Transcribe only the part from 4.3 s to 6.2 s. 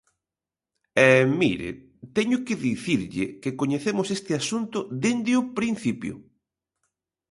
asunto dende o principio.